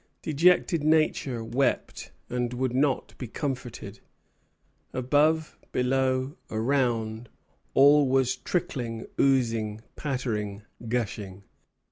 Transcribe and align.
Dejected 0.23 0.83
Nature 0.83 1.43
wept 1.43 2.09
and 2.27 2.55
would 2.55 2.73
not 2.73 3.15
be 3.19 3.27
comforted. 3.27 3.99
Above, 4.93 5.59
below, 5.71 6.37
around, 6.49 7.29
all 7.75 8.07
was 8.09 8.35
trickling, 8.37 9.05
oozing, 9.19 9.81
pattering, 9.95 10.63
gushing. 10.87 11.43